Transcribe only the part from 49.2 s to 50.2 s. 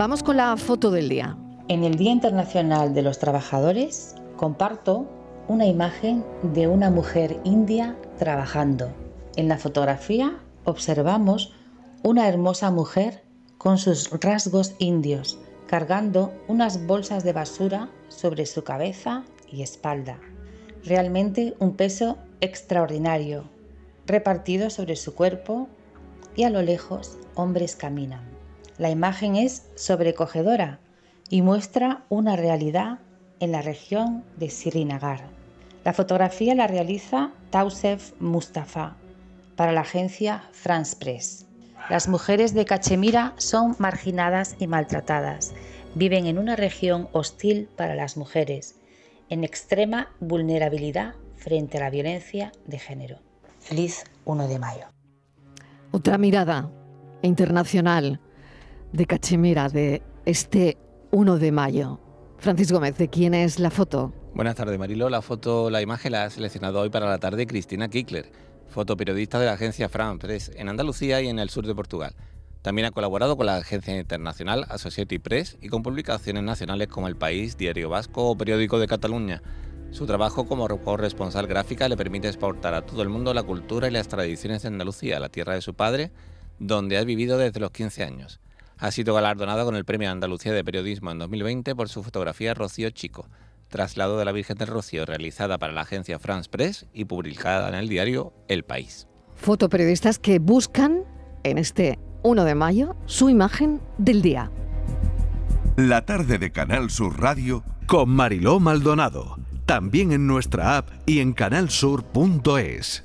en extrema